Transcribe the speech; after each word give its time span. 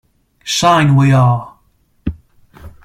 Shine 0.43 0.95
We 0.95 1.11
Are! 1.11 1.57